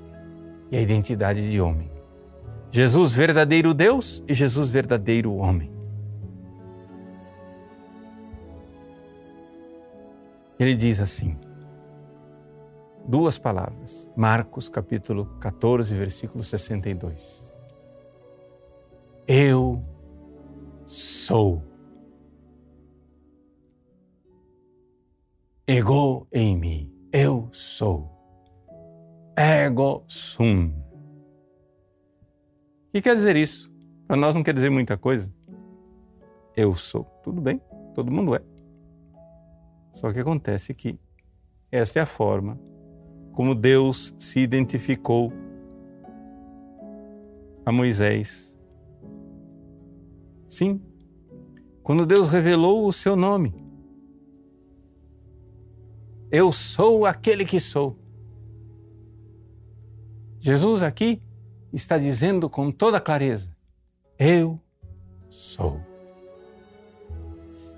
e 0.69 0.77
a 0.77 0.81
identidade 0.81 1.49
de 1.49 1.61
homem. 1.61 1.89
Jesus, 2.71 3.13
verdadeiro 3.13 3.73
Deus 3.73 4.23
e 4.27 4.33
Jesus, 4.33 4.69
verdadeiro 4.69 5.33
homem. 5.35 5.78
Ele 10.59 10.75
diz 10.75 10.99
assim, 10.99 11.37
duas 13.07 13.39
palavras, 13.39 14.11
Marcos 14.13 14.67
capítulo 14.67 15.25
14, 15.39 15.95
versículo 15.95 16.43
62. 16.43 17.47
Eu 19.25 19.81
sou. 20.85 21.63
Ego 25.65 26.27
em 26.29 26.57
mim, 26.57 26.93
eu 27.13 27.47
sou. 27.53 28.11
Ego 29.37 30.03
sum. 30.09 30.73
O 32.87 32.91
que 32.91 33.01
quer 33.01 33.15
dizer 33.15 33.37
isso? 33.37 33.71
Para 34.05 34.17
nós 34.17 34.35
não 34.35 34.43
quer 34.43 34.53
dizer 34.53 34.69
muita 34.69 34.97
coisa. 34.97 35.33
Eu 36.53 36.75
sou. 36.75 37.05
Tudo 37.23 37.39
bem, 37.39 37.61
todo 37.93 38.11
mundo 38.11 38.35
é. 38.35 38.48
Só 39.99 40.13
que 40.13 40.19
acontece 40.21 40.73
que 40.73 40.97
essa 41.69 41.99
é 41.99 42.01
a 42.01 42.05
forma 42.05 42.57
como 43.33 43.53
Deus 43.53 44.15
se 44.17 44.39
identificou 44.39 45.33
a 47.65 47.71
Moisés. 47.73 48.57
Sim, 50.47 50.81
quando 51.83 52.05
Deus 52.05 52.29
revelou 52.29 52.87
o 52.87 52.93
seu 52.93 53.17
nome. 53.17 53.53
Eu 56.31 56.53
sou 56.53 57.05
aquele 57.05 57.43
que 57.43 57.59
sou. 57.59 57.99
Jesus 60.39 60.81
aqui 60.81 61.21
está 61.73 61.97
dizendo 61.97 62.49
com 62.49 62.71
toda 62.71 63.01
clareza: 63.01 63.53
Eu 64.17 64.57
sou. 65.29 65.88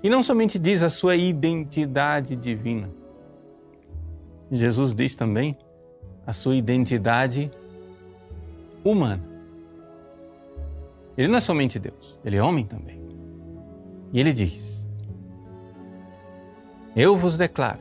E 0.02 0.10
não 0.10 0.22
somente 0.22 0.58
diz 0.58 0.82
a 0.82 0.90
sua 0.90 1.14
identidade 1.16 2.34
divina, 2.34 2.90
Jesus 4.50 4.94
diz 4.94 5.14
também 5.14 5.56
a 6.26 6.32
sua 6.32 6.54
identidade 6.54 7.50
humana. 8.84 9.22
Ele 11.16 11.28
não 11.28 11.38
é 11.38 11.40
somente 11.40 11.78
Deus, 11.78 12.18
ele 12.24 12.36
é 12.36 12.42
homem 12.42 12.64
também. 12.64 13.00
E 14.12 14.20
ele 14.20 14.32
diz: 14.32 14.86
Eu 16.94 17.16
vos 17.16 17.38
declaro 17.38 17.80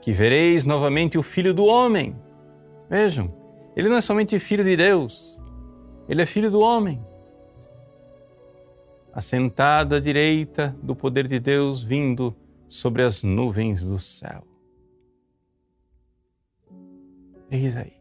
que 0.00 0.12
vereis 0.12 0.64
novamente 0.64 1.18
o 1.18 1.22
Filho 1.22 1.54
do 1.54 1.64
Homem. 1.64 2.16
Vejam, 2.88 3.32
ele 3.74 3.88
não 3.88 3.96
é 3.96 4.00
somente 4.00 4.38
filho 4.38 4.62
de 4.62 4.76
Deus, 4.76 5.40
ele 6.08 6.20
é 6.22 6.26
filho 6.26 6.50
do 6.50 6.60
homem. 6.60 7.00
Assentado 9.12 9.94
à 9.94 10.00
direita 10.00 10.76
do 10.82 10.96
poder 10.96 11.26
de 11.26 11.38
Deus, 11.38 11.82
vindo 11.82 12.34
sobre 12.68 13.02
as 13.02 13.22
nuvens 13.22 13.84
do 13.84 13.98
céu. 13.98 14.46
Eis 17.50 17.76
aí. 17.76 17.92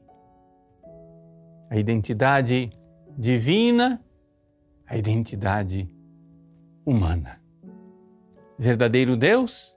A 1.69 1.77
identidade 1.77 2.71
divina, 3.17 4.01
a 4.85 4.95
identidade 4.95 5.93
humana. 6.85 7.41
Verdadeiro 8.57 9.17
Deus, 9.17 9.75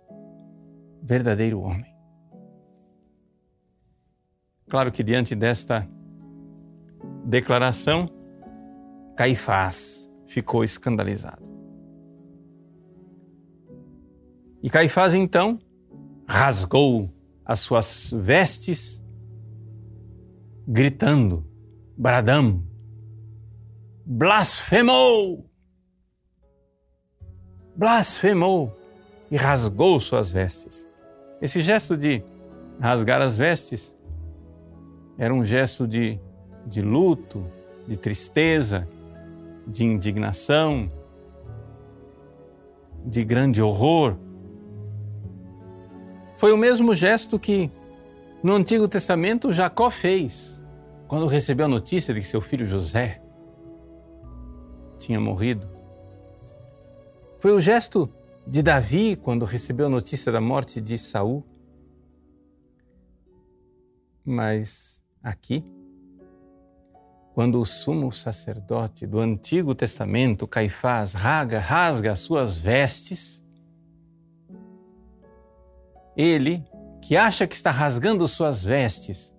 verdadeiro 1.02 1.60
homem. 1.60 1.92
Claro 4.68 4.92
que 4.92 5.02
diante 5.02 5.34
desta 5.34 5.88
declaração, 7.24 8.08
Caifás 9.16 10.03
ficou 10.34 10.64
escandalizado. 10.64 11.44
E 14.60 14.68
Caifás 14.68 15.14
então 15.14 15.60
rasgou 16.26 17.08
as 17.44 17.60
suas 17.60 18.10
vestes, 18.12 19.00
gritando, 20.66 21.46
bradando, 21.96 22.66
blasfemou! 24.04 25.48
Blasfemou 27.76 28.76
e 29.30 29.36
rasgou 29.36 30.00
suas 30.00 30.32
vestes. 30.32 30.88
Esse 31.40 31.60
gesto 31.60 31.96
de 31.96 32.24
rasgar 32.80 33.20
as 33.20 33.38
vestes 33.38 33.94
era 35.16 35.32
um 35.32 35.44
gesto 35.44 35.86
de, 35.86 36.18
de 36.66 36.82
luto, 36.82 37.44
de 37.86 37.96
tristeza, 37.96 38.88
de 39.66 39.84
indignação, 39.84 40.90
de 43.04 43.24
grande 43.24 43.60
horror. 43.62 44.16
Foi 46.36 46.52
o 46.52 46.56
mesmo 46.56 46.94
gesto 46.94 47.38
que 47.38 47.70
no 48.42 48.54
Antigo 48.54 48.88
Testamento 48.88 49.52
Jacó 49.52 49.90
fez 49.90 50.60
quando 51.08 51.26
recebeu 51.26 51.66
a 51.66 51.68
notícia 51.68 52.12
de 52.12 52.20
que 52.20 52.26
seu 52.26 52.40
filho 52.40 52.66
José 52.66 53.22
tinha 54.98 55.20
morrido. 55.20 55.68
Foi 57.38 57.52
o 57.52 57.60
gesto 57.60 58.10
de 58.46 58.62
Davi 58.62 59.16
quando 59.16 59.44
recebeu 59.44 59.86
a 59.86 59.90
notícia 59.90 60.32
da 60.32 60.40
morte 60.40 60.80
de 60.80 60.96
Saul. 60.98 61.44
Mas 64.24 65.02
aqui, 65.22 65.64
quando 67.34 67.60
o 67.60 67.66
sumo 67.66 68.12
sacerdote 68.12 69.08
do 69.08 69.18
Antigo 69.18 69.74
Testamento, 69.74 70.46
Caifás, 70.46 71.14
rasga, 71.14 71.58
rasga 71.58 72.12
as 72.12 72.20
suas 72.20 72.56
vestes, 72.56 73.42
ele, 76.16 76.64
que 77.02 77.16
acha 77.16 77.44
que 77.44 77.56
está 77.56 77.72
rasgando 77.72 78.26
suas 78.28 78.62
vestes 78.62 79.34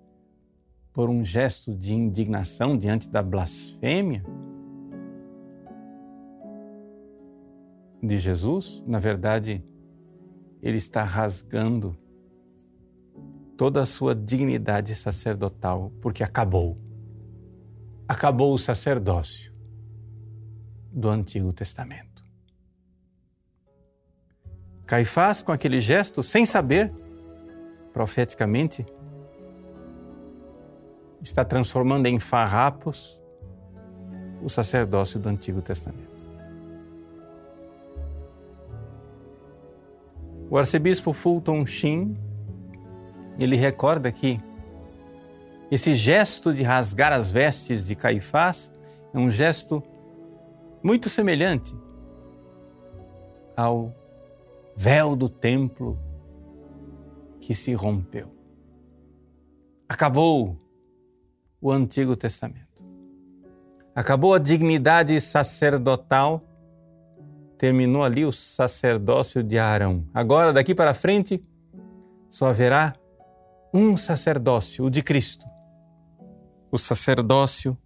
por 0.91 1.09
um 1.09 1.23
gesto 1.23 1.73
de 1.73 1.93
indignação 1.93 2.77
diante 2.77 3.09
da 3.09 3.23
blasfêmia 3.23 4.25
de 8.03 8.19
Jesus, 8.19 8.83
na 8.85 8.99
verdade, 8.99 9.63
ele 10.61 10.77
está 10.77 11.01
rasgando 11.05 11.97
toda 13.55 13.81
a 13.81 13.85
sua 13.85 14.13
dignidade 14.13 14.93
sacerdotal, 14.95 15.93
porque 16.01 16.23
acabou. 16.23 16.84
Acabou 18.07 18.53
o 18.53 18.57
sacerdócio 18.57 19.51
do 20.91 21.09
Antigo 21.09 21.51
Testamento. 21.51 22.23
Caifás, 24.85 25.41
com 25.41 25.51
aquele 25.51 25.81
gesto, 25.81 26.21
sem 26.21 26.45
saber, 26.45 26.93
profeticamente, 27.91 28.85
está 31.21 31.43
transformando 31.43 32.05
em 32.05 32.19
farrapos 32.19 33.19
o 34.43 34.49
sacerdócio 34.49 35.19
do 35.19 35.27
Antigo 35.27 35.61
Testamento. 35.61 36.15
O 40.49 40.57
arcebispo 40.57 41.11
Fulton 41.11 41.65
Sheen 41.65 42.15
ele 43.37 43.55
recorda 43.55 44.11
que 44.11 44.39
esse 45.71 45.95
gesto 45.95 46.53
de 46.53 46.63
rasgar 46.63 47.11
as 47.11 47.31
vestes 47.31 47.87
de 47.87 47.95
Caifás 47.95 48.71
é 49.13 49.17
um 49.17 49.31
gesto 49.31 49.83
muito 50.83 51.09
semelhante 51.09 51.75
ao 53.57 53.93
véu 54.75 55.15
do 55.15 55.29
templo 55.29 55.97
que 57.39 57.55
se 57.55 57.73
rompeu. 57.73 58.31
Acabou 59.87 60.59
o 61.61 61.71
Antigo 61.71 62.15
Testamento. 62.15 62.83
Acabou 63.95 64.33
a 64.33 64.39
dignidade 64.39 65.19
sacerdotal, 65.21 66.43
terminou 67.57 68.03
ali 68.03 68.25
o 68.25 68.31
sacerdócio 68.31 69.41
de 69.41 69.57
Arão. 69.57 70.05
Agora, 70.13 70.51
daqui 70.51 70.75
para 70.75 70.93
frente, 70.93 71.41
só 72.29 72.47
haverá 72.47 72.93
um 73.73 73.95
sacerdócio, 73.95 74.85
o 74.85 74.89
de 74.89 75.01
Cristo. 75.01 75.54
O 76.75 76.77
sacerdócio 76.77 77.77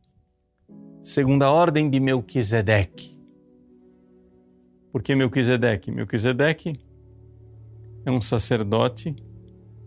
segundo 1.04 1.44
a 1.44 1.52
ordem 1.52 1.92
de 1.92 2.00
Melquisedeque. 2.00 3.16
Por 4.92 5.04
que 5.04 5.14
Melquisedeque? 5.14 5.92
Melquisedeque 5.92 6.74
é 8.04 8.10
um 8.10 8.20
sacerdote, 8.20 9.16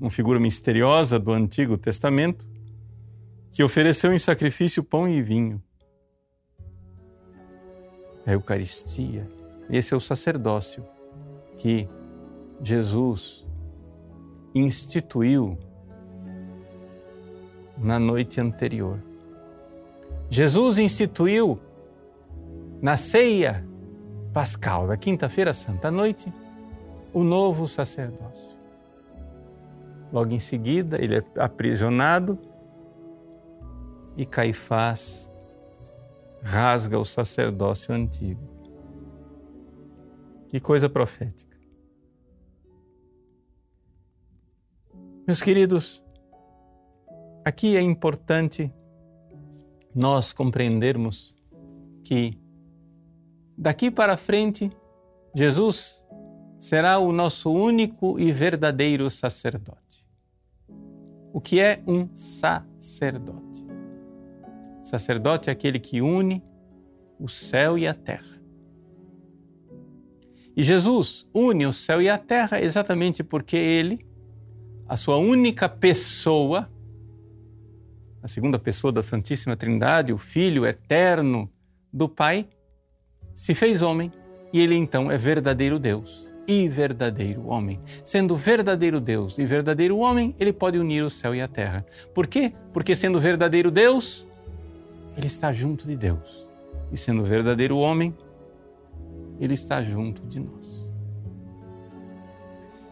uma 0.01 0.09
figura 0.09 0.39
misteriosa 0.39 1.19
do 1.19 1.33
Antigo 1.33 1.77
Testamento, 1.77 2.47
que 3.51 3.65
ofereceu 3.65 4.13
em 4.13 4.21
sacrifício 4.21 4.85
pão 4.85 5.09
e 5.09 5.21
vinho. 5.21 5.61
A 8.25 8.31
Eucaristia, 8.35 9.29
esse 9.69 9.93
é 9.93 9.97
o 9.97 10.01
sacerdócio 10.01 10.87
que 11.59 11.89
Jesus 12.63 13.45
instituiu 14.55 15.59
na 17.83 17.99
noite 17.99 18.41
anterior. 18.41 19.03
Jesus 20.31 20.79
instituiu 20.79 21.61
na 22.81 22.97
ceia 22.97 23.67
pascal 24.33 24.87
da 24.87 24.97
quinta-feira 24.97 25.53
santa 25.53 25.89
à 25.89 25.91
noite 25.91 26.33
o 27.13 27.23
novo 27.23 27.69
sacerdócio. 27.69 28.53
Logo 30.13 30.33
em 30.33 30.39
seguida, 30.39 31.03
ele 31.03 31.19
é 31.19 31.25
aprisionado 31.37 32.39
e 34.17 34.25
Caifás 34.25 35.31
rasga 36.43 36.99
o 36.99 37.05
sacerdócio 37.05 37.95
antigo. 37.95 38.43
Que 40.49 40.61
coisa 40.61 40.89
profética. 40.89 41.57
Meus 45.27 45.41
queridos, 45.41 46.02
aqui 47.45 47.77
é 47.77 47.81
importante 47.81 48.73
nós 49.95 50.33
compreendermos 50.33 51.35
que 52.05 52.39
daqui 53.57 53.91
para 53.91 54.17
frente 54.17 54.71
Jesus 55.35 56.03
será 56.59 56.99
o 56.99 57.13
nosso 57.13 57.53
único 57.53 58.19
e 58.19 58.31
verdadeiro 58.31 59.11
sacerdote. 59.11 60.07
O 61.33 61.41
que 61.41 61.61
é 61.61 61.83
um 61.87 62.09
sacerdote? 62.15 63.67
Sacerdote 64.83 65.49
é 65.49 65.53
aquele 65.53 65.79
que 65.79 66.01
une 66.01 66.43
o 67.19 67.29
céu 67.29 67.79
e 67.79 67.87
a 67.87 67.95
terra. 67.95 68.43
E 70.57 70.63
Jesus 70.63 71.27
une 71.35 71.67
o 71.67 71.73
céu 71.73 72.03
e 72.03 72.09
a 72.09 72.19
terra 72.19 72.61
exatamente 72.61 73.25
porque 73.25 73.57
ele 73.57 74.07
a 74.87 74.97
sua 74.97 75.17
única 75.17 75.71
pessoa, 75.71 76.71
a 78.23 78.29
segunda 78.29 78.59
pessoa 78.59 78.93
da 78.93 79.03
Santíssima 79.03 79.57
Trindade, 79.57 80.13
o 80.13 80.19
Filho 80.19 80.65
eterno 80.65 81.51
do 81.93 82.09
Pai, 82.09 82.49
se 83.35 83.55
fez 83.55 83.83
homem 83.83 84.13
e 84.53 84.61
ele 84.61 84.77
então 84.77 85.11
é 85.11 85.19
verdadeiro 85.19 85.79
Deus 85.79 86.25
e 86.47 86.69
verdadeiro 86.69 87.47
homem. 87.49 87.81
Sendo 88.05 88.37
verdadeiro 88.37 89.01
Deus 89.01 89.39
e 89.39 89.45
verdadeiro 89.45 89.99
homem, 89.99 90.35
ele 90.39 90.53
pode 90.53 90.79
unir 90.79 91.03
o 91.03 91.11
céu 91.11 91.35
e 91.35 91.41
a 91.41 91.49
terra. 91.49 91.85
Por 92.15 92.27
quê? 92.27 92.53
Porque 92.73 92.95
sendo 92.95 93.19
verdadeiro 93.19 93.71
Deus, 93.71 94.27
ele 95.17 95.27
está 95.27 95.53
junto 95.53 95.87
de 95.87 95.97
Deus. 95.97 96.49
E 96.93 96.97
sendo 96.97 97.25
verdadeiro 97.25 97.77
homem, 97.79 98.17
ele 99.41 99.55
está 99.55 99.83
junto 99.83 100.25
de 100.27 100.39
nós. 100.39 100.83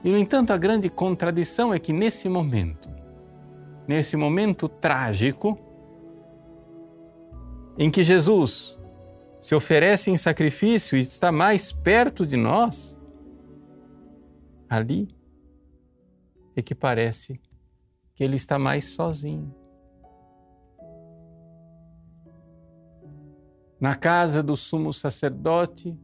E, 0.02 0.10
no 0.10 0.18
entanto, 0.18 0.52
a 0.52 0.56
grande 0.56 0.88
contradição 0.88 1.72
é 1.72 1.78
que 1.78 1.92
nesse 1.92 2.28
momento, 2.28 2.89
nesse 3.86 4.16
momento 4.16 4.68
trágico, 4.68 5.58
em 7.78 7.90
que 7.90 8.02
Jesus 8.02 8.78
se 9.40 9.54
oferece 9.54 10.10
em 10.10 10.16
sacrifício 10.16 10.96
e 10.96 11.00
está 11.00 11.32
mais 11.32 11.72
perto 11.72 12.26
de 12.26 12.36
nós, 12.36 12.98
ali 14.68 15.08
é 16.54 16.62
que 16.62 16.74
parece 16.74 17.40
que 18.14 18.22
ele 18.22 18.36
está 18.36 18.58
mais 18.58 18.84
sozinho. 18.84 19.54
Na 23.80 23.94
casa 23.94 24.42
do 24.42 24.56
sumo 24.58 24.92
sacerdote, 24.92 25.98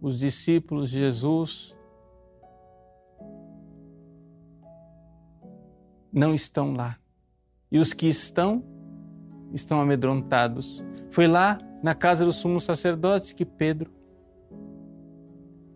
os 0.00 0.20
discípulos 0.20 0.90
de 0.90 1.00
Jesus 1.00 1.76
não 6.12 6.32
estão 6.32 6.74
lá. 6.74 6.96
E 7.70 7.78
os 7.78 7.92
que 7.92 8.08
estão, 8.08 8.64
estão 9.52 9.80
amedrontados. 9.80 10.84
Foi 11.10 11.26
lá 11.26 11.58
na 11.82 11.94
casa 11.94 12.24
do 12.24 12.32
sumo 12.32 12.60
sacerdote 12.60 13.34
que 13.34 13.44
Pedro 13.44 13.90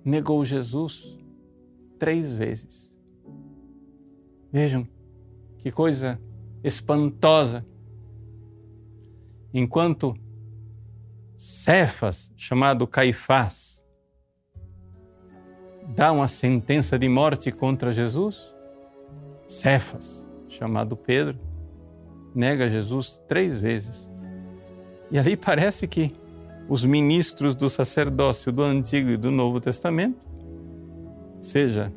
negou 0.04 0.44
Jesus 0.44 1.18
três 1.98 2.32
vezes. 2.32 2.90
Vejam 4.50 4.86
que 5.58 5.70
coisa 5.70 6.20
espantosa. 6.62 7.64
Enquanto 9.54 10.14
Cefas, 11.36 12.32
chamado 12.36 12.86
Caifás, 12.86 13.84
dá 15.94 16.12
uma 16.12 16.28
sentença 16.28 16.98
de 16.98 17.08
morte 17.08 17.50
contra 17.50 17.92
Jesus, 17.92 18.54
Cefas, 19.46 20.26
chamado 20.48 20.96
Pedro, 20.96 21.38
nega 22.34 22.68
Jesus 22.68 23.20
três 23.28 23.60
vezes. 23.60 24.10
E 25.10 25.18
ali 25.18 25.36
parece 25.36 25.86
que 25.86 26.12
os 26.68 26.84
ministros 26.84 27.54
do 27.54 27.68
sacerdócio 27.68 28.52
do 28.52 28.62
Antigo 28.62 29.10
e 29.10 29.16
do 29.16 29.30
Novo 29.30 29.60
Testamento, 29.60 30.26
seja 31.40 31.92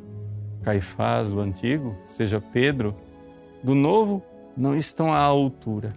Caifás 0.63 1.31
do 1.31 1.39
Antigo, 1.39 1.95
seja 2.05 2.41
Pedro 2.41 2.95
do 3.63 3.75
Novo, 3.75 4.23
não 4.57 4.75
estão 4.75 5.13
à 5.13 5.19
altura 5.19 5.95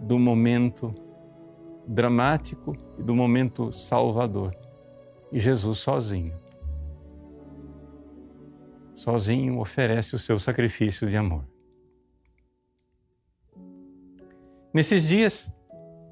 do 0.00 0.18
momento 0.18 0.94
dramático 1.86 2.76
e 2.98 3.02
do 3.02 3.14
momento 3.14 3.72
salvador. 3.72 4.56
E 5.30 5.38
Jesus 5.38 5.78
sozinho 5.78 6.34
sozinho 8.98 9.60
oferece 9.60 10.14
o 10.14 10.18
seu 10.18 10.38
sacrifício 10.38 11.08
de 11.08 11.16
amor. 11.16 11.44
Nesses 14.78 15.08
dias, 15.08 15.52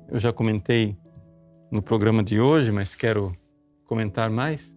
eu 0.08 0.18
já 0.18 0.32
comentei 0.32 0.98
no 1.70 1.80
programa 1.80 2.20
de 2.20 2.40
hoje, 2.40 2.72
mas 2.72 2.96
quero 2.96 3.32
comentar 3.84 4.28
mais. 4.28 4.76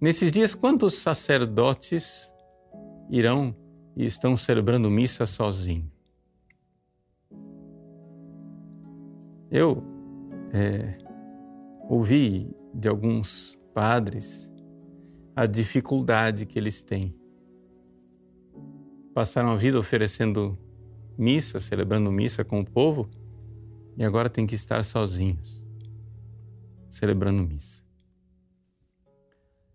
Nesses 0.00 0.30
dias, 0.30 0.54
quantos 0.54 0.94
sacerdotes 0.94 2.32
irão 3.10 3.52
e 3.96 4.06
estão 4.06 4.36
celebrando 4.36 4.88
missa 4.88 5.26
sozinhos? 5.26 5.90
Eu 9.50 9.82
é, 10.52 10.98
ouvi 11.88 12.48
de 12.72 12.88
alguns 12.88 13.58
padres 13.74 14.48
a 15.34 15.46
dificuldade 15.46 16.46
que 16.46 16.56
eles 16.56 16.84
têm. 16.84 17.12
Passaram 19.12 19.50
a 19.50 19.56
vida 19.56 19.80
oferecendo 19.80 20.56
missa, 21.18 21.58
celebrando 21.58 22.12
missa 22.12 22.44
com 22.44 22.60
o 22.60 22.64
povo, 22.64 23.08
e 23.96 24.04
agora 24.04 24.30
tem 24.30 24.46
que 24.46 24.54
estar 24.54 24.84
sozinhos, 24.84 25.64
celebrando 26.88 27.42
missa. 27.42 27.82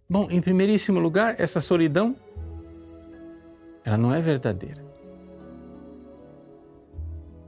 Bom, 0.10 0.30
em 0.32 0.42
primeiríssimo 0.42 1.00
lugar, 1.00 1.36
essa 1.38 1.60
solidão, 1.60 2.16
ela 3.84 3.98
não 3.98 4.14
é 4.14 4.22
verdadeira. 4.22 4.82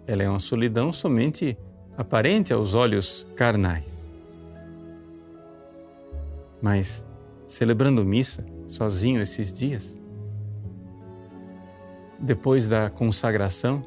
Ela 0.05 0.23
é 0.23 0.29
uma 0.29 0.39
solidão 0.39 0.91
somente 0.91 1.57
aparente 1.97 2.51
aos 2.51 2.73
olhos 2.73 3.25
carnais. 3.35 4.11
Mas 6.61 7.05
celebrando 7.47 8.03
missa 8.03 8.45
sozinho 8.67 9.21
esses 9.21 9.53
dias. 9.53 9.97
Depois 12.25 12.67
da 12.67 12.89
consagração, 12.89 13.83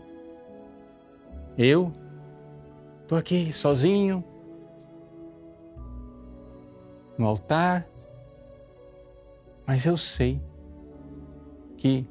eu 1.57 1.92
estou 3.03 3.18
aqui 3.18 3.53
sozinho 3.53 4.22
no 7.18 7.27
altar, 7.27 7.88
mas 9.66 9.87
eu 9.87 9.96
sei 9.96 10.40
que 11.77 12.07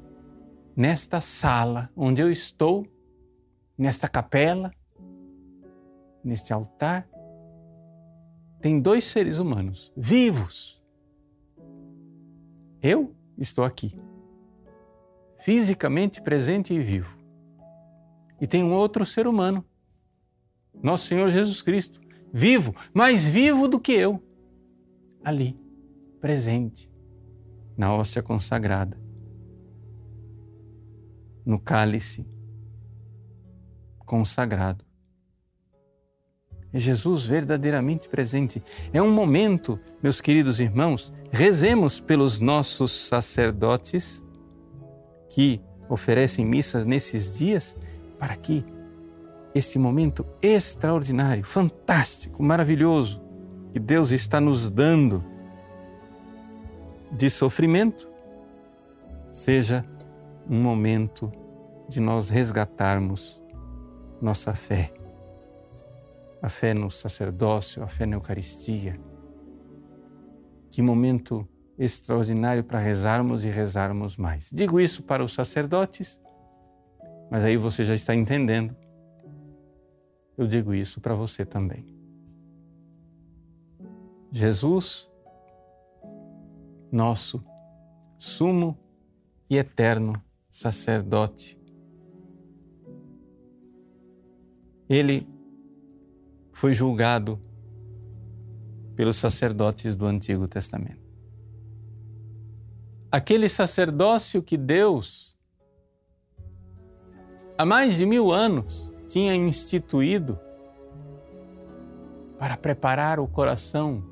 nesta 0.76 1.18
sala 1.18 1.88
onde 1.96 2.20
eu 2.20 2.30
estou, 2.30 2.86
nesta 3.78 4.06
capela, 4.06 4.70
neste 6.22 6.52
altar, 6.52 7.08
tem 8.60 8.78
dois 8.78 9.04
seres 9.04 9.38
humanos 9.38 9.90
vivos. 9.96 10.76
Eu 12.82 13.14
estou 13.38 13.64
aqui, 13.64 13.98
fisicamente 15.38 16.20
presente 16.20 16.74
e 16.74 16.80
vivo. 16.80 17.18
E 18.40 18.46
tem 18.46 18.62
um 18.62 18.72
outro 18.72 19.04
ser 19.04 19.26
humano, 19.26 19.64
nosso 20.82 21.06
Senhor 21.06 21.30
Jesus 21.30 21.60
Cristo, 21.62 22.00
vivo, 22.32 22.74
mais 22.92 23.24
vivo 23.24 23.66
do 23.66 23.80
que 23.80 23.92
eu, 23.92 24.22
ali, 25.24 25.58
presente, 26.20 26.88
na 27.76 27.92
hóstia 27.94 28.22
consagrada, 28.22 29.00
no 31.44 31.58
cálice 31.58 32.26
consagrado. 34.04 34.84
É 36.72 36.78
Jesus 36.78 37.24
verdadeiramente 37.24 38.08
presente. 38.08 38.62
É 38.92 39.00
um 39.00 39.10
momento, 39.10 39.80
meus 40.02 40.20
queridos 40.20 40.60
irmãos, 40.60 41.12
rezemos 41.30 42.00
pelos 42.00 42.40
nossos 42.40 42.92
sacerdotes 42.92 44.22
que 45.28 45.60
oferecem 45.88 46.44
missas 46.44 46.84
nesses 46.84 47.38
dias 47.38 47.76
para 48.18 48.36
que 48.36 48.64
esse 49.54 49.78
momento 49.78 50.26
extraordinário, 50.42 51.44
fantástico, 51.44 52.42
maravilhoso 52.42 53.22
que 53.72 53.78
Deus 53.78 54.10
está 54.12 54.40
nos 54.40 54.70
dando 54.70 55.24
de 57.10 57.30
sofrimento 57.30 58.08
seja 59.32 59.84
um 60.48 60.60
momento 60.60 61.32
de 61.88 62.00
nós 62.00 62.30
resgatarmos 62.30 63.42
nossa 64.20 64.54
fé. 64.54 64.92
A 66.40 66.48
fé 66.48 66.74
no 66.74 66.90
sacerdócio, 66.90 67.82
a 67.82 67.88
fé 67.88 68.06
na 68.06 68.16
Eucaristia. 68.16 68.98
Que 70.70 70.82
momento 70.82 71.48
extraordinário 71.78 72.64
para 72.64 72.80
rezarmos 72.80 73.44
e 73.44 73.48
rezarmos 73.48 74.16
mais. 74.16 74.50
Digo 74.52 74.80
isso 74.80 75.02
para 75.04 75.22
os 75.22 75.32
sacerdotes, 75.32 76.18
mas 77.30 77.44
aí 77.44 77.56
você 77.56 77.84
já 77.84 77.94
está 77.94 78.14
entendendo. 78.14 78.76
Eu 80.36 80.46
digo 80.46 80.74
isso 80.74 81.00
para 81.00 81.14
você 81.14 81.46
também. 81.46 81.86
Jesus, 84.32 85.08
nosso 86.90 87.42
sumo 88.18 88.76
e 89.48 89.56
eterno 89.56 90.20
sacerdote, 90.50 91.56
ele 94.88 95.28
foi 96.52 96.74
julgado 96.74 97.40
pelos 98.96 99.16
sacerdotes 99.16 99.94
do 99.94 100.06
Antigo 100.06 100.48
Testamento 100.48 101.07
aquele 103.10 103.48
sacerdócio 103.48 104.42
que 104.42 104.56
Deus, 104.56 105.36
há 107.56 107.64
mais 107.64 107.96
de 107.96 108.06
mil 108.06 108.30
anos, 108.30 108.92
tinha 109.08 109.34
instituído 109.34 110.38
para 112.38 112.56
preparar 112.56 113.18
o 113.18 113.26
coração 113.26 114.04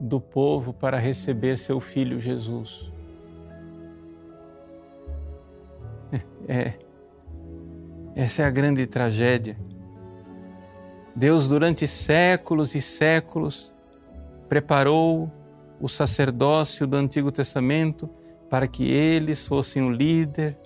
do 0.00 0.20
povo 0.20 0.72
para 0.72 0.98
receber 0.98 1.56
seu 1.56 1.80
filho 1.80 2.20
Jesus. 2.20 2.92
É, 6.48 6.74
essa 8.14 8.42
é 8.42 8.44
a 8.44 8.50
grande 8.50 8.86
tragédia. 8.86 9.58
Deus, 11.14 11.48
durante 11.48 11.88
séculos 11.88 12.76
e 12.76 12.80
séculos, 12.80 13.74
preparou 14.48 15.28
o 15.80 15.88
sacerdócio 15.88 16.86
do 16.86 16.96
Antigo 16.96 17.30
Testamento 17.30 18.08
para 18.48 18.66
que 18.66 18.90
eles 18.90 19.46
fossem 19.46 19.82
o 19.82 19.90
líder, 19.90 20.58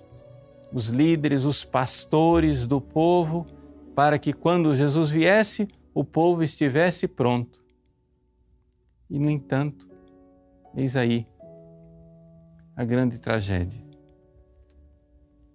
os 0.73 0.87
líderes, 0.87 1.43
os 1.43 1.65
pastores 1.65 2.65
do 2.65 2.79
povo, 2.79 3.45
para 3.95 4.17
que 4.17 4.31
quando 4.31 4.75
Jesus 4.75 5.09
viesse, 5.09 5.67
o 5.93 6.03
povo 6.03 6.43
estivesse 6.43 7.07
pronto. 7.07 7.63
E, 9.09 9.19
no 9.19 9.29
entanto, 9.29 9.89
eis 10.75 10.95
aí 10.95 11.27
a 12.75 12.83
grande 12.85 13.19
tragédia. 13.19 13.83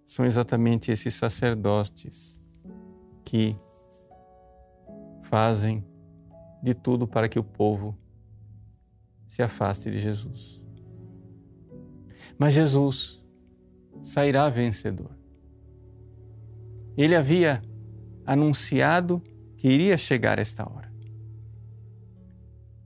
São 0.05 0.25
exatamente 0.25 0.92
esses 0.92 1.14
sacerdotes 1.14 2.40
que 3.25 3.59
fazem 5.23 5.85
de 6.62 6.75
tudo 6.75 7.09
para 7.09 7.29
que 7.29 7.38
o 7.38 7.45
povo 7.45 7.97
se 9.29 9.43
afaste 9.43 9.91
de 9.91 10.01
Jesus. 10.01 10.61
Mas 12.39 12.55
Jesus 12.55 13.25
sairá 14.03 14.49
vencedor. 14.49 15.11
Ele 16.97 17.15
havia 17.15 17.62
anunciado 18.25 19.23
que 19.57 19.69
iria 19.69 19.97
chegar 19.97 20.39
esta 20.39 20.69
hora. 20.69 20.93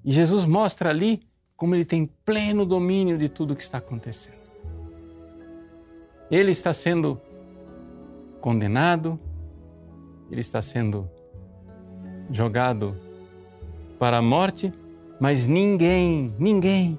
E 0.05 0.11
Jesus 0.11 0.45
mostra 0.45 0.91
ali 0.91 1.21
como 1.57 1.75
ele 1.75 1.85
tem 1.85 2.07
pleno 2.25 2.65
domínio 2.65 3.19
de 3.19 3.29
tudo 3.29 3.53
o 3.53 3.57
que 3.57 3.63
está 3.63 3.79
acontecendo. 3.79 4.41
Ele 6.31 6.53
está 6.53 6.73
sendo 6.73 7.21
condenado, 8.41 9.21
ele 10.31 10.41
está 10.41 10.63
sendo 10.63 11.11
jogado 12.31 12.97
para 13.99 14.19
a 14.19 14.23
morte, 14.23 14.73
mas 15.21 15.47
ninguém, 15.47 16.35
ninguém 16.39 16.99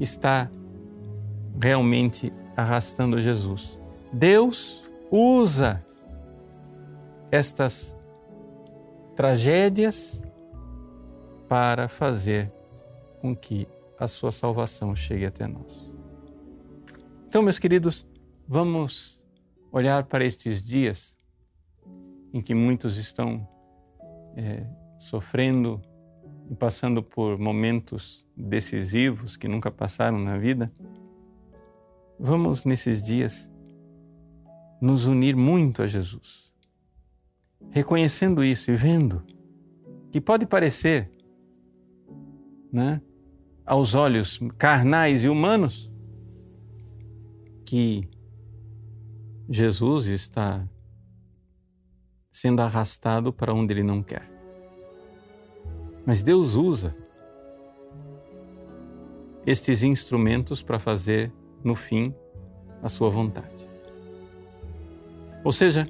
está 0.00 0.50
realmente 1.62 2.32
arrastando 2.56 3.22
Jesus. 3.22 3.78
Deus 4.12 4.90
usa 5.10 5.84
estas 7.30 7.96
tragédias 9.14 10.24
para 11.48 11.86
fazer 11.86 12.52
com 13.20 13.34
que 13.34 13.68
a 13.98 14.08
sua 14.08 14.32
salvação 14.32 14.94
chegue 14.94 15.24
até 15.24 15.46
nós. 15.46 15.92
Então, 17.28 17.42
meus 17.42 17.60
queridos, 17.60 18.04
vamos 18.46 19.22
olhar 19.70 20.04
para 20.04 20.24
estes 20.24 20.64
dias 20.64 21.16
em 22.32 22.40
que 22.40 22.54
muitos 22.54 22.96
estão 22.96 23.46
é, 24.36 24.66
sofrendo 24.98 25.80
e 26.50 26.54
passando 26.54 27.02
por 27.02 27.38
momentos 27.38 28.26
decisivos 28.36 29.36
que 29.36 29.48
nunca 29.48 29.70
passaram 29.70 30.18
na 30.18 30.36
vida, 30.38 30.66
vamos 32.18 32.64
nesses 32.64 33.02
dias 33.02 33.50
nos 34.80 35.06
unir 35.06 35.36
muito 35.36 35.82
a 35.82 35.86
Jesus. 35.86 36.52
Reconhecendo 37.70 38.44
isso 38.44 38.70
e 38.70 38.76
vendo 38.76 39.24
que 40.10 40.20
pode 40.20 40.46
parecer, 40.46 41.10
né, 42.72 43.00
aos 43.64 43.94
olhos 43.94 44.38
carnais 44.58 45.24
e 45.24 45.28
humanos, 45.28 45.90
que 47.64 48.08
Jesus 49.48 50.06
está 50.06 50.68
sendo 52.30 52.60
arrastado 52.62 53.32
para 53.32 53.54
onde 53.54 53.72
ele 53.72 53.82
não 53.82 54.02
quer. 54.02 54.33
Mas 56.06 56.22
Deus 56.22 56.54
usa 56.54 56.94
estes 59.46 59.82
instrumentos 59.82 60.62
para 60.62 60.78
fazer, 60.78 61.32
no 61.62 61.74
fim, 61.74 62.14
a 62.82 62.88
sua 62.88 63.10
vontade. 63.10 63.68
Ou 65.42 65.52
seja, 65.52 65.88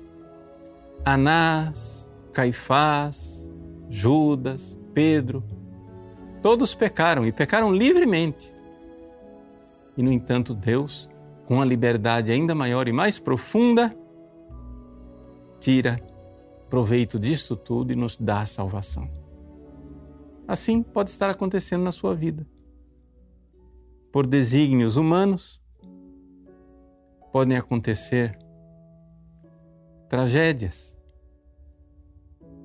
Anás, 1.04 2.10
Caifás, 2.32 3.48
Judas, 3.88 4.78
Pedro, 4.92 5.44
todos 6.42 6.74
pecaram 6.74 7.26
e 7.26 7.32
pecaram 7.32 7.72
livremente. 7.72 8.52
E, 9.96 10.02
no 10.02 10.10
entanto, 10.10 10.54
Deus, 10.54 11.08
com 11.46 11.60
a 11.60 11.64
liberdade 11.64 12.32
ainda 12.32 12.54
maior 12.54 12.88
e 12.88 12.92
mais 12.92 13.20
profunda, 13.20 13.96
tira 15.60 16.00
proveito 16.68 17.18
disto 17.18 17.54
tudo 17.54 17.92
e 17.92 17.96
nos 17.96 18.16
dá 18.16 18.40
a 18.40 18.46
salvação. 18.46 19.23
Assim 20.46 20.82
pode 20.82 21.10
estar 21.10 21.30
acontecendo 21.30 21.82
na 21.82 21.92
sua 21.92 22.14
vida. 22.14 22.46
Por 24.12 24.26
desígnios 24.26 24.96
humanos, 24.96 25.62
podem 27.32 27.56
acontecer 27.56 28.38
tragédias. 30.08 30.96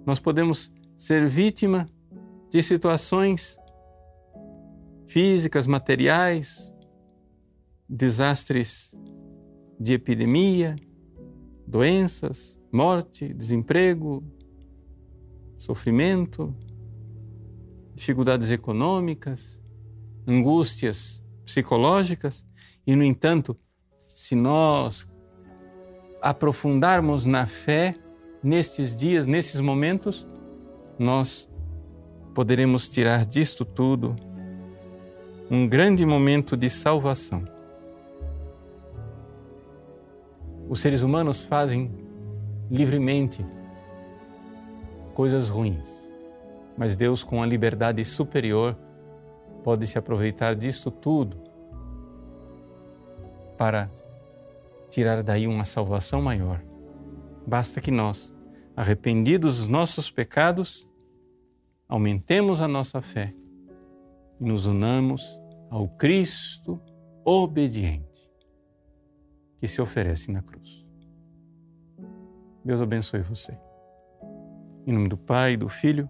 Nós 0.05 0.19
podemos 0.19 0.71
ser 0.97 1.27
vítima 1.27 1.87
de 2.51 2.61
situações 2.61 3.57
físicas, 5.07 5.65
materiais, 5.65 6.71
desastres 7.87 8.93
de 9.79 9.93
epidemia, 9.93 10.75
doenças, 11.65 12.59
morte, 12.71 13.33
desemprego, 13.33 14.23
sofrimento, 15.57 16.55
dificuldades 17.99 18.49
econômicas, 18.51 19.59
angústias 20.27 21.21
psicológicas, 21.45 22.45
e, 22.85 22.95
no 22.95 23.03
entanto, 23.03 23.57
se 24.07 24.35
nós 24.35 25.07
aprofundarmos 26.21 27.25
na 27.25 27.45
fé 27.45 27.95
nestes 28.41 28.95
dias, 28.95 29.25
nesses 29.25 29.59
momentos, 29.61 30.27
nós 30.97 31.49
poderemos 32.33 32.87
tirar 32.87 33.25
disto 33.25 33.63
tudo 33.63 34.15
um 35.49 35.67
grande 35.67 36.05
momento 36.05 36.55
de 36.55 36.69
salvação. 36.69 37.47
Os 40.69 40.79
seres 40.79 41.01
humanos 41.01 41.43
fazem 41.43 41.91
livremente 42.69 43.45
coisas 45.13 45.49
ruins 45.49 46.08
mas 46.79 46.95
Deus, 46.95 47.25
com 47.25 47.43
a 47.43 47.45
liberdade 47.45 48.05
superior, 48.05 48.73
pode 49.65 49.85
se 49.85 49.97
aproveitar 49.97 50.55
disto 50.55 50.89
tudo 50.89 51.43
para 53.57 53.91
tirar 54.89 55.21
daí 55.21 55.45
uma 55.45 55.65
salvação 55.65 56.21
maior. 56.21 56.63
Basta 57.45 57.81
que 57.81 57.91
nós, 57.91 58.33
arrependidos 58.77 59.57
dos 59.57 59.67
nossos 59.67 60.09
pecados, 60.09 60.87
aumentemos 61.85 62.61
a 62.61 62.67
nossa 62.67 63.01
fé 63.01 63.33
e 64.39 64.45
nos 64.45 64.65
unamos 64.65 65.37
ao 65.69 65.85
Cristo 65.85 66.79
obediente 67.25 68.31
que 69.59 69.67
se 69.67 69.81
oferece 69.81 70.31
na 70.31 70.41
cruz. 70.41 70.87
Deus 72.63 72.79
abençoe 72.79 73.19
você. 73.19 73.59
Em 74.87 74.93
nome 74.93 75.09
do 75.09 75.17
Pai, 75.17 75.57
do 75.57 75.67
Filho 75.67 76.09